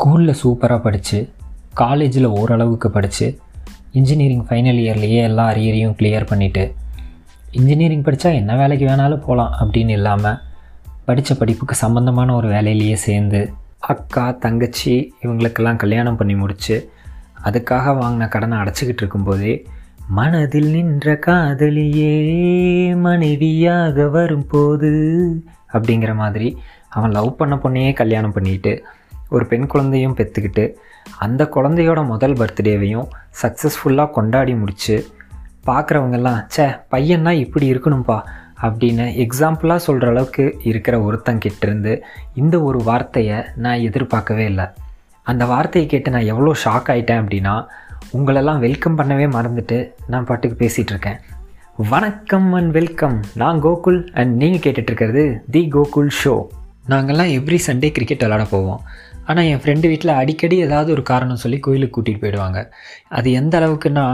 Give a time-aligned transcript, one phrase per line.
[0.00, 1.18] ஸ்கூலில் சூப்பராக படித்து
[1.74, 3.26] காலேஜில் ஓரளவுக்கு படித்து
[3.92, 6.64] இன்ஜினியரிங் ஃபைனல் இயர்லேயே எல்லா அரியரையும் கிளியர் பண்ணிவிட்டு
[7.52, 10.38] இன்ஜினியரிங் படித்தா என்ன வேலைக்கு வேணாலும் போகலாம் அப்படின்னு இல்லாமல்
[11.04, 13.40] படித்த படிப்புக்கு சம்மந்தமான ஒரு வேலையிலேயே சேர்ந்து
[13.86, 16.76] அக்கா தங்கச்சி இவங்களுக்கெல்லாம் கல்யாணம் பண்ணி முடித்து
[17.44, 19.54] அதுக்காக வாங்கின கடனை அடைச்சிக்கிட்டு இருக்கும்போதே
[20.10, 22.14] மனதில் நின்ற காதலியே
[22.98, 24.92] மனைவியாக வரும்போது
[25.72, 26.50] அப்படிங்கிற மாதிரி
[26.88, 28.72] அவன் லவ் பண்ண பொண்ணையே கல்யாணம் பண்ணிட்டு
[29.28, 30.64] ஒரு பெண் குழந்தையும் பெற்றுக்கிட்டு
[31.18, 33.08] அந்த குழந்தையோட முதல் பர்த்டேவையும்
[33.42, 34.96] சக்ஸஸ்ஃபுல்லாக கொண்டாடி முடித்து
[35.66, 38.18] பார்க்குறவங்கெல்லாம் ச்சே பையன்னா இப்படி இருக்கணும்ப்பா
[38.62, 42.04] அப்படின்னு எக்ஸாம்பிளாக சொல்கிற அளவுக்கு இருக்கிற ஒருத்தங்கிட்ட இருந்து
[42.34, 44.66] இந்த ஒரு வார்த்தையை நான் எதிர்பார்க்கவே இல்லை.
[45.22, 47.54] அந்த வார்த்தையை கேட்டு நான் எவ்வளோ ஷாக் ஆகிட்டேன் அப்படின்னா
[48.16, 51.18] உங்களெல்லாம் வெல்கம் பண்ணவே மறந்துட்டு நான் பாட்டுக்கு பேசிகிட்டு இருக்கேன்.
[51.76, 56.46] வணக்கம் அண்ட் வெல்கம் நான் கோகுல் அண்ட் நீங்கள் கேட்டுட்ருக்கிறது தி கோகுல் ஷோ.
[56.88, 58.80] நாங்கள்லாம் எவ்ரி சண்டே கிரிக்கெட் விளாட போவோம்.
[59.28, 62.58] ஆனால் என் ஃப்ரெண்டு வீட்டில் அடிக்கடி ஏதாவது ஒரு காரணம் சொல்லி கோயிலுக்கு கூட்டிகிட்டு போயிடுவாங்க.
[63.18, 64.06] அது எந்த அளவுக்குன்னா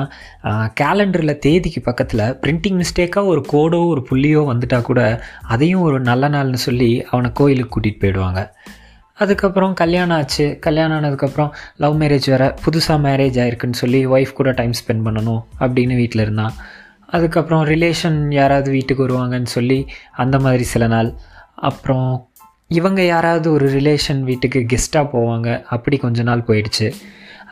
[0.80, 5.02] கேலண்டரில் தேதிக்கு பக்கத்தில் பிரிண்டிங் மிஸ்டேக்காக ஒரு கோடோ ஒரு புள்ளியோ வந்துட்டால் கூட
[5.54, 8.42] அதையும் ஒரு நல்ல நாள்னு சொல்லி அவனை கோயிலுக்கு கூட்டிகிட்டு போயிடுவாங்க.
[9.18, 10.46] அதுக்கப்புறம் கல்யாணம் ஆச்சு.
[10.66, 11.50] கல்யாணம் ஆனதுக்கப்புறம்
[11.82, 16.56] லவ் மேரேஜ் வேறு புதுசாக மேரேஜ் ஆயிருக்குன்னு சொல்லி ஒய்ஃப் கூட டைம் ஸ்பெண்ட் பண்ணணும் அப்படின்னு வீட்டில் இருந்தான்.
[17.16, 19.78] அதுக்கப்புறம் ரிலேஷன் யாராவது வீட்டுக்கு வருவாங்கன்னு சொல்லி
[20.22, 21.10] அந்த மாதிரி சில நாள்.
[21.68, 22.08] அப்புறம்
[22.68, 25.62] இவங்க யாராவது ஒரு ரிலேஷன் வீட்டுக்கு கெஸ்ட்டாக போவாங்க.
[25.62, 26.92] அப்படி கொஞ்ச நாள் போயிடுச்சு.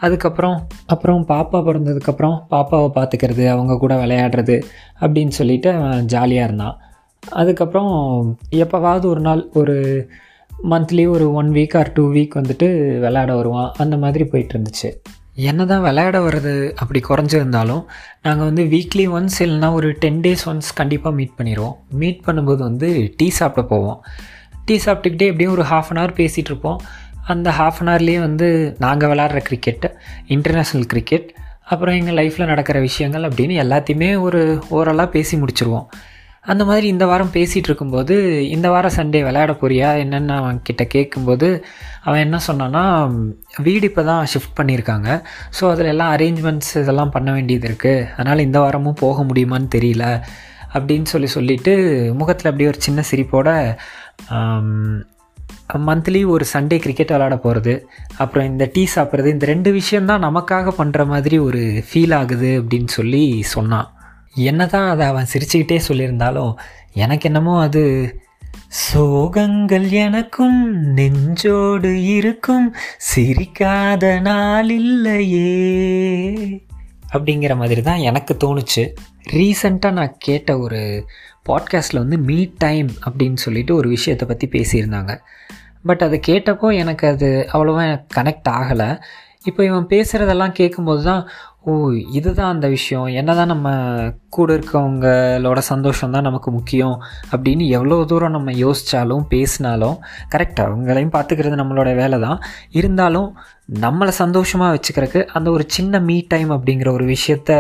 [0.01, 4.63] அதுக்கப்புறம் அப்புறம் பாப்பா பிறந்ததுக்கப்புறம் பாப்பாவை பார்த்துக்கிறது அவங்க கூட விளையாடுறது
[5.01, 6.79] அப்படின்னு சொல்லிட்டு அவன் ஜாலியாக இருந்தான்.
[7.29, 7.93] அதுக்கப்புறம்
[8.51, 10.09] எப்போவாவது ஒரு நாள் ஒரு
[10.71, 13.73] மந்த்லி ஒரு one week or two week வந்துட்டு விளையாட வருவான்.
[13.79, 14.91] அந்த மாதிரி போயிட்டு இருந்துச்சு.
[15.35, 17.85] என்ன தான் விளையாட வர்றது அப்படி குறைஞ்சிருந்தாலும்
[18.23, 23.15] நாங்கள் வந்து வீக்லி ஒன்ஸ் இல்லைனா ஒரு டென் டேஸ் ஒன்ஸ் கண்டிப்பாக மீட் பண்ணிடுவோம் மீட் பண்ணும்போது வந்து
[23.17, 24.03] டீ சாப்பிட போவோம்.
[24.67, 26.79] டீ சாப்பிட்டுக்கிட்டே எப்படியும் ஒரு ஹாஃப் அன் ஹவர் பேசிகிட்டு இருப்போம்
[27.27, 29.89] அந்த ஹாஃப் அன் ஹவர்லேயே வந்து நாங்கள் விளாட்ற கிரிக்கெட்டு
[30.29, 31.29] இன்டர்நேஷ்னல் கிரிக்கெட்
[31.65, 35.87] அப்புறம் எங்கள் லைஃப்பில் நடக்கிற விஷயங்கள் அப்படின்னு எல்லாத்தையுமே ஒரு ஓரலாக பேசி முடிச்சிருவோம்.
[36.45, 38.15] அந்த மாதிரி இந்த வாரம் பேசிகிட்டு இருக்கும்போது
[38.49, 39.89] இந்த வாரம் சண்டே விளையாட போறியா?
[40.05, 41.49] என்னென்னு அவன் கிட்ட கேட்கும்போது
[42.05, 42.83] அவன் என்ன சொன்னான்னா
[43.63, 45.09] வீடு இப்போ தான் ஷிஃப்ட் பண்ணியிருக்காங்க.
[45.59, 50.07] ஸோ அதில் எல்லாம் அரேஞ்ச்மெண்ட்ஸ் இதெல்லாம் பண்ண வேண்டியது இருக்குது அதனால் இந்த வாரமும் போக முடியுமான்னு தெரியல
[50.75, 51.73] அப்படின்னு சொல்லி சொல்லிவிட்டு
[52.21, 53.49] முகத்தில் அப்படியே ஒரு சின்ன சிரிப்போட
[55.87, 57.75] மந்த்லி ஒரு சண்டே கிரிக்கெட் விளாட போகிறது
[58.17, 63.43] அப்புறம் இந்த டீ சாப்பிட்றது இந்த ரெண்டு விஷயந்தான் நமக்காக பண்ணுற மாதிரி ஒரு ஃபீல் ஆகுது அப்படின்னு சொல்லி
[63.43, 63.89] சொன்னான்.
[64.35, 66.53] என்ன தான் அதை அவன் சிரிச்சுக்கிட்டே சொல்லியிருந்தாலும்
[66.95, 67.83] எனக்கு என்னமோ அது
[68.83, 70.59] சோகங்கள் எனக்கும்
[70.95, 72.75] நெஞ்சோடு இருக்கும்
[73.15, 75.53] சிரிக்காத நாள் இல்லையே.
[77.13, 78.95] அப்படிங்கிற மாதிரி தான் எனக்கு தோணுச்சு.
[79.31, 81.07] ரீசண்டாக நான் கேட்ட ஒரு
[81.47, 85.21] பாட்காஸ்ட்டில் வந்து மீ டைம் அப்படின்னு சொல்லிட்டு ஒரு விஷயத்தை பற்றி பேசியிருந்தாங்க.
[85.83, 89.03] பட் அதை கேட்டப்போ எனக்கு அது அவ்வளோவா கனெக்ட் ஆகலை.
[89.47, 91.23] இப்போ இவன் பேசுகிறதெல்லாம் கேட்கும்போது தான்
[91.71, 91.73] ஓ
[92.19, 93.07] இதுதான் அந்த விஷயம்.
[93.21, 93.69] என்ன தான் நம்ம
[94.29, 96.97] கூட இருக்கவங்களோட சந்தோஷம் தான் நமக்கு முக்கியம்.
[97.33, 99.97] அப்படின்னு எவ்வளோ தூரம் நம்ம யோசித்தாலும் பேசினாலும்
[100.35, 102.41] கரெக்டாக அவங்களையும் பார்த்துக்கிறது நம்மளோட வேலை தான்.
[102.81, 103.29] இருந்தாலும்
[103.81, 107.51] நம்மளை சந்தோஷமாக வச்சுக்கிறதுக்கு அந்த ஒரு சின்ன மீ டைம் அப்படிங்கிற ஒரு விஷயத்த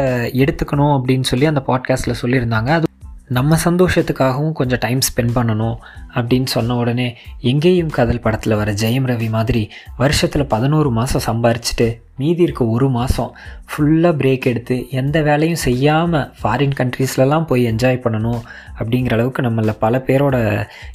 [0.44, 2.70] எடுத்துக்கணும் அப்படின்னு சொல்லி அந்த பாட்காஸ்ட்டில் சொல்லியிருந்தாங்க.
[2.78, 2.88] அது
[3.32, 5.76] நம்ம சந்தோஷத்துக்காகவும் கொஞ்சம் டைம் ஸ்பெண்ட் பண்ணணும்
[6.14, 7.06] அப்படின்னு சொன்ன உடனே
[7.40, 9.62] எங்கேயும் காதல் படத்தில் வர ஜெயம் ரவி மாதிரி
[9.96, 13.30] வருஷத்தில் பதினோரு மாதம் சம்பாரிச்சுட்டு மீதி இருக்க ஒரு மாதம்
[13.70, 18.40] ஃபுல்லாக பிரேக் எடுத்து எந்த வேலையும் செய்யாமல் ஃபாரின் கண்ட்ரீஸ்லலாம் போய் என்ஜாய் பண்ணணும்
[18.78, 20.36] அப்படிங்கிற அளவுக்கு நம்மள பல பேரோட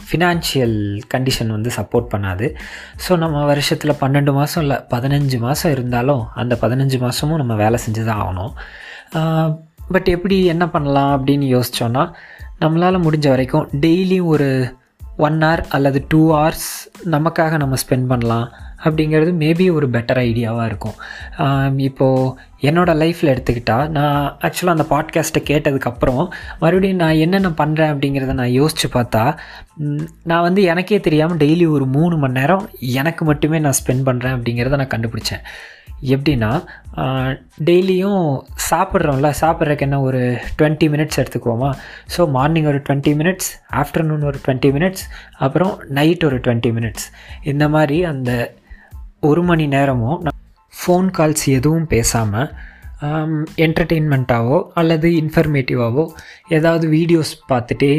[0.07, 0.77] ஃபினான்ஷியல்
[1.13, 2.49] கண்டிஷன் வந்து சப்போர்ட் பண்ணாது.
[3.05, 8.05] ஸோ நம்ம வருஷத்தில் பன்னெண்டு மாதம் இல்லை பதினஞ்சு மாதம் இருந்தாலும் அந்த பதினஞ்சு மாதமும் நம்ம வேலை செஞ்சு
[8.05, 8.53] தான் ஆகணும்
[9.91, 12.03] பட் எப்படி என்ன பண்ணலாம் அப்படின்னு யோசித்தோன்னா
[12.61, 14.49] நம்மளால் முடிஞ்ச வரைக்கும் டெய்லியும் ஒரு
[15.17, 16.69] ஒன் ஹவர் அல்லது டூ ஹவர்ஸ்
[17.05, 18.47] நமக்காக நம்ம ஸ்பெண்ட் பண்ணலாம்
[18.83, 20.97] அப்படிங்கிறது மேபி ஒரு பெட்டர் ஐடியாவாக இருக்கும்.
[21.77, 26.21] இப்போது என்னோடய லைஃப்பில் எடுத்துக்கிட்டால் நான் ஆக்சுவலாக அந்த பாட்காஸ்ட்டை கேட்டதுக்கப்புறம்
[26.59, 29.23] மறுபடியும் நான் என்னென்ன பண்ணுறேன் அப்படிங்கிறத நான் யோசித்து பார்த்தா
[30.23, 34.79] நான் வந்து எனக்கே தெரியாமல் டெய்லி ஒரு மூணு மணி நேரம் எனக்கு மட்டுமே நான் ஸ்பெண்ட் பண்ணுறேன் அப்படிங்கிறத
[34.81, 35.43] நான் கண்டுபிடிச்சேன்.
[36.11, 36.51] எப்படின்னா
[37.67, 38.23] டெய்லியும்
[38.69, 40.21] சாப்பிட்றோம்ல சாப்பிட்றதுக்கு என்ன ஒரு
[40.57, 41.71] டுவெண்ட்டி மினிட்ஸ் எடுத்துக்குவோமா?
[42.15, 43.49] ஸோ மார்னிங் ஒரு டுவெண்ட்டி மினிட்ஸ்
[43.81, 45.03] ஆஃப்டர்நூன் ஒரு டுவெண்ட்டி மினிட்ஸ்
[45.45, 47.05] அப்புறம் நைட் ஒரு டுவெண்ட்டி மினிட்ஸ்.
[47.43, 48.31] இந்த மாதிரி அந்த
[49.29, 50.17] ஒரு மணி நேரமும்
[50.73, 52.49] ஃபோன் கால்ஸ் எதுவும் பேசாமல்
[53.65, 56.03] என்டர்டெயின்மெண்ட்டாவோ அல்லது இன்ஃபர்மேட்டிவாவோ
[56.49, 57.91] ஏதாவது வீடியோஸ் பார்த்துட்டே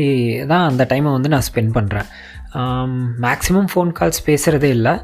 [0.52, 2.08] தான் அந்த டைமை வந்து நான் ஸ்பெண்ட் பண்ணுறேன்
[3.24, 4.94] மேக்ஸிமம் ஃபோன் கால்ஸ் பேசுகிறதே இல்லை.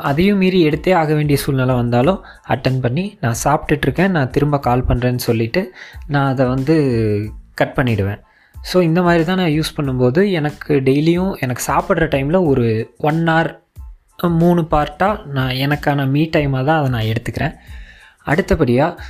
[0.00, 5.16] அதையும் மீறி எடுத்தே ஆக வேண்டிய சூழ்நிலை வந்தாலும் அட்டன் பண்ணி நான் சாப்பிட்டுட்ருக்கேன் நான் திரும்ப கால் பண்ணுறேன்னு
[5.16, 5.74] சொல்லிவிட்டு
[6.06, 6.76] நான் அதை வந்து
[7.54, 8.20] கட் பண்ணிவிடுவேன்
[8.72, 13.60] ஸோ இந்த மாதிரி தான் நான் யூஸ் பண்ணும்போது எனக்கு டெய்லியும் எனக்கு சாப்பிட்ற டைமில் ஒரு ஒன் ஹவர்
[14.16, 17.54] மூணு பார்ட்டாக நான் எனக்கான மீ டைமாக தான் அதை நான் எடுத்துக்கிறேன்.
[18.22, 19.02] அடுத்தபடியாக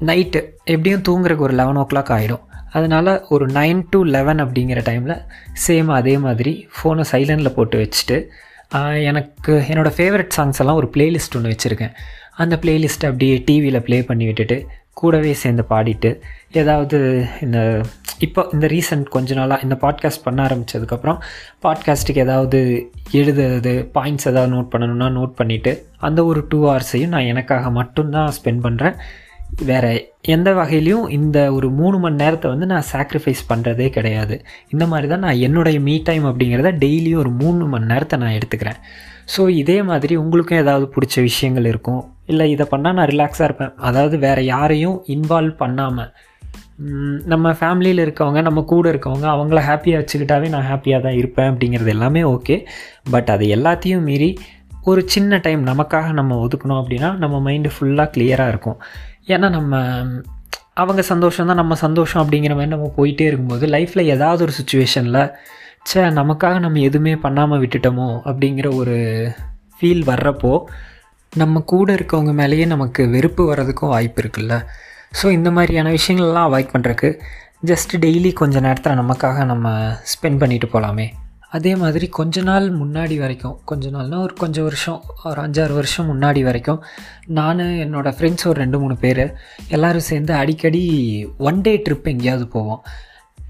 [0.00, 2.40] நைட்டு எப்படியும் தூங்குறக்கு ஒரு லெவன் ஓ கிளாக் ஆகிடும்
[2.70, 5.24] அதனால் ஒரு நைன் டு லெவன் அப்படிங்கிற டைமில்
[5.66, 8.28] சேம் அதே மாதிரி ஃபோனை சைலண்டில் போட்டு வச்சுட்டு
[8.74, 11.92] எனக்கு என்னோடய ஃபேவரட் சாங்ஸ் எல்லாம் ஒரு பிளேலிஸ்ட் ஒன்று வச்சுருக்கேன்.
[12.34, 16.20] அந்த பிளேலிஸ்ட்டை அப்படியே டிவியில் ப்ளே பண்ணி விட்டுட்டு கூடவே சேர்ந்து பாடிட்டு
[16.52, 17.82] ஏதாவது இந்த
[18.18, 21.18] இப்போ இந்த ரீசன்ட் கொஞ்ச நாளாக இந்த பாட்காஸ்ட் பண்ண ஆரம்பித்ததுக்கப்புறம்
[21.62, 27.70] பாட்காஸ்ட்டுக்கு ஏதாவது எழுதுறது பாயிண்ட்ஸ் ஏதாவது நோட் பண்ணணும்னா நோட் பண்ணிவிட்டு அந்த ஒரு டூ ஹவர்ஸையும் நான் எனக்காக
[27.70, 28.96] மட்டும்தான் ஸ்பெண்ட் பண்ணுறேன்
[29.68, 29.92] வேறு
[30.34, 34.36] எந்த வகையிலையும் இந்த ஒரு மூணு மணி நேரத்தை வந்து நான் சாக்ரிஃபைஸ் பண்ணுறதே கிடையாது.
[34.72, 38.80] இந்த மாதிரி தான் நான் என்னுடைய மீ டைம் அப்படிங்கிறத டெய்லியும் ஒரு மூணு மணி நேரத்தை நான் எடுத்துக்கிறேன்.
[39.34, 42.02] ஸோ இதே மாதிரி உங்களுக்கும் ஏதாவது பிடிச்ச விஷயங்கள் இருக்கும்.
[42.32, 43.74] இல்லை இதை பண்ணால் நான் ரிலாக்ஸாக இருப்பேன்.
[43.88, 46.10] அதாவது வேறு யாரையும் இன்வால்வ் பண்ணாமல்
[47.32, 52.22] நம்ம ஃபேமிலியில் இருக்கவங்க நம்ம கூட இருக்கவங்க அவங்கள ஹாப்பியாக வச்சுக்கிட்டாவே நான் ஹாப்பியாக தான் இருப்பேன் அப்படிங்கிறது எல்லாமே
[52.34, 52.56] ஓகே
[53.14, 54.30] பட் அது எல்லாத்தையும் மீறி
[54.90, 58.78] ஒரு சின்ன டைம் நமக்காக நம்ம ஒதுக்கணும் அப்படின்னா நம்ம மைண்டு ஃபுல்லாக கிளியராக இருக்கும்.
[59.28, 60.04] ஏன்னா நம்ம
[60.74, 65.32] அவங்க சந்தோஷம் தான் நம்ம சந்தோஷம் அப்படிங்கிற மாதிரி நம்ம போயிட்டே இருக்கும்போது லைஃப்பில் ஏதாவது ஒரு சுச்சுவேஷனில்
[65.82, 68.96] ச்சே நமக்காக நம்ம எதுவுமே பண்ணாமல் விட்டுட்டோமோ அப்படிங்கிற ஒரு
[69.80, 70.64] ஃபீல் வர்றப்போ
[71.34, 74.66] நம்ம கூட இருக்கவங்க மேலேயே நமக்கு வெறுப்பு வர்றதுக்கும் வாய்ப்பு இருக்குல்ல.
[75.22, 77.20] ஸோ இந்த மாதிரியான விஷயங்கள்லாம் அவாய்ட் பண்ணுறக்கு
[77.66, 81.12] ஜஸ்ட் டெய்லி கொஞ்ச நேரத்தில் நமக்காக நம்ம ஸ்பெண்ட் பண்ணிட்டு போகலாமே
[81.50, 86.42] அதே மாதிரி கொஞ்ச நாள் முன்னாடி வரைக்கும் கொஞ்ச நாள்னா ஒரு கொஞ்சம் வருஷம் ஒரு அஞ்சாறு வருஷம் முன்னாடி
[86.42, 86.82] வரைக்கும்
[87.26, 89.34] நான் என்னோடய ஃப்ரெண்ட்ஸ் ஒரு ரெண்டு மூணு பேர்
[89.68, 90.82] எல்லோரும் சேர்ந்து அடிக்கடி
[91.38, 92.82] ஒன் டே ட்ரிப் எங்கேயாவது போவோம்.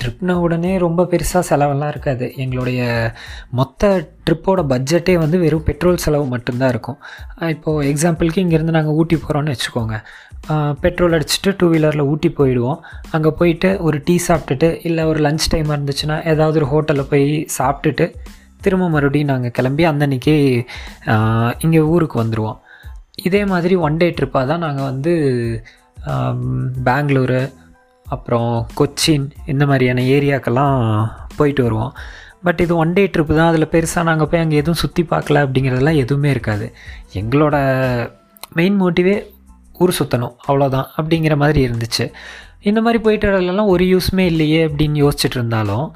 [0.03, 2.27] ட்ரிப்னா உடனே ரொம்ப பெருசாக செலவெல்லாம் இருக்காது.
[2.43, 2.81] எங்களுடைய
[3.59, 3.91] மொத்த
[4.27, 6.99] ட்ரிப்போட பட்ஜெட்டே வந்து வெறும் பெட்ரோல் செலவு மட்டும்தான் இருக்கும்.
[7.55, 9.97] இப்போது எக்ஸாம்பிளுக்கு இங்கேருந்து நாங்கள் ஊட்டி போகிறோன்னு வச்சுக்கோங்க.
[10.85, 12.81] பெட்ரோல் அடிச்சுட்டு டூ வீலரில் ஊட்டி போயிடுவோம்.
[13.17, 17.29] அங்கே போயிட்டு ஒரு டீ சாப்பிட்டுட்டு இல்லை ஒரு லஞ்ச் டைம் இருந்துச்சுன்னா ஏதாவது ஒரு ஹோட்டலில் போய்
[17.59, 18.07] சாப்பிட்டுட்டு
[18.65, 20.35] திரும்ப மறுபடியும் நாங்கள் கிளம்பி அந்தன்னைக்கு
[21.65, 22.59] இங்கே ஊருக்கு வந்துடுவோம்
[23.29, 25.13] இதே மாதிரி ஒன் டே ட்ரிப்பாக தான் நாங்கள் வந்து
[26.89, 27.41] பெங்களூரு
[28.09, 30.77] அப்புறம் கொச்சின் இந்த மாதிரியான ஏரியாக்கெல்லாம்
[31.37, 31.93] போயிட்டு வருவோம்.
[32.43, 33.49] பட் இது ஒன் டே ட்ரிப்பு தான்.
[33.49, 36.75] அதில் பெருசாக நாங்கள் போய் அங்கே எதுவும் சுற்றி பார்க்கல அப்படிங்கிறதெல்லாம் எதுவுமே இருக்காது.
[37.13, 37.57] எங்களோட
[38.53, 39.17] மெயின் மோட்டிவே
[39.79, 42.05] ஊர் சுற்றணும் அவ்வளோதான் அப்படிங்கிற மாதிரி இருந்துச்சு.
[42.63, 45.87] இந்த மாதிரி போயிட்டு வரலாம் ஒரு யூஸுமே இல்லையே அப்படின்னு யோசிச்சுட்டு இருந்தாலும்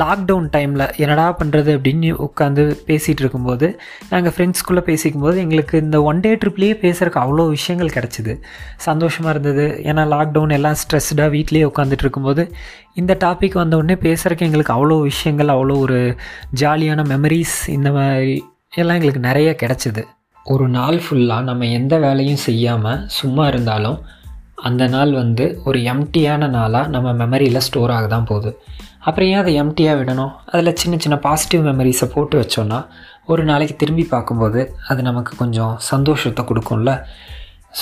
[0.00, 3.66] லாக்டவுன் டைமில் என்னடா பண்ணுறது அப்படின்னு உட்காந்து பேசிகிட்டு இருக்கும்போது
[4.10, 8.34] நாங்கள் ஃப்ரெண்ட்ஸ்குள்ளே பேசிக்கும்போது எங்களுக்கு இந்த ஒன் டே ட்ரிப்லேயே பேசுகிறக்கு அவ்வளோ விஷயங்கள் கிடச்சிது.
[8.76, 9.66] சந்தோஷமாக இருந்தது.
[9.90, 12.44] ஏன்னா லாக்டவுன் எல்லாம் ஸ்ட்ரெஸ்டாக வீட்லேயே உட்காந்துட்டு இருக்கும்போது
[12.94, 16.00] இந்த டாபிக் வந்த உடனே பேசுகிறக்கு எங்களுக்கு அவ்வளோ விஷயங்கள் அவ்வளோ ஒரு
[16.62, 18.34] ஜாலியான மெமரிஸ் இந்த மாதிரி
[18.76, 20.02] எல்லாம் எங்களுக்கு நிறைய கிடச்சிது.
[20.46, 23.98] ஒரு நாள் ஃபுல்லாக நம்ம எந்த வேலையும் செய்யாமல் சும்மா இருந்தாலும்
[24.58, 28.50] அந்த நாள் வந்து ஒரு எம்டியான நாளாக நம்ம மெமரியில் ஸ்டோர் ஆக தான் போகுது.
[29.00, 30.32] அப்புறம் ஏன் அதை எம்டியாக விடணும்?
[30.46, 32.78] அதில் சின்ன சின்ன பாசிட்டிவ் மெமரிஸை போட்டு வச்சோன்னா
[33.26, 36.92] ஒரு நாளைக்கு திரும்பி பார்க்கும்போது அது நமக்கு கொஞ்சம் சந்தோஷத்தை கொடுக்கும்ல.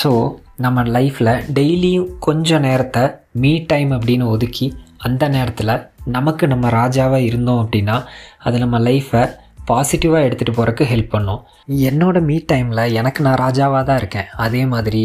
[0.03, 0.11] ஸோ
[0.57, 3.05] நம்ம லைஃப்பில் டெய்லியும் கொஞ்சம் நேரத்தை
[3.43, 5.75] மீ டைம் அப்படின்னு ஒதுக்கி அந்த நேரத்தில்
[6.05, 7.97] நமக்கு நம்ம ராஜாவாக இருந்தோம் அப்படின்னா
[8.39, 9.23] அது நம்ம லைஃப்பை
[9.71, 11.41] பாசிட்டிவாக எடுத்துகிட்டு போகிறக்கு ஹெல்ப் பண்ணும்.
[11.89, 14.29] என்னோடய மீ டைமில் எனக்கு நான் ராஜாவாக தான் இருக்கேன்.
[14.37, 15.03] அதே மாதிரி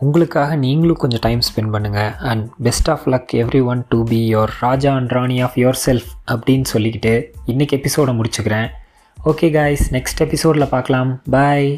[0.00, 3.32] உங்களுக்காக நீங்களும் கொஞ்சம் டைம் ஸ்பெண்ட் பண்ணுங்கள் and best of luck
[3.64, 5.56] everyone to be your raja and rani of
[5.86, 7.12] yourself அப்படின்னு சொல்லிக்கிட்டு
[7.46, 8.68] இன்றைக்கி எபிசோடை முடிச்சுக்கிறேன்.
[9.24, 11.10] ஓகே காய்ஸ் நெக்ஸ்ட் எபிசோடில் பார்க்கலாம்.
[11.30, 11.68] பாய்